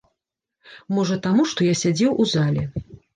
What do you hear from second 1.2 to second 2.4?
таму, што я сядзеў у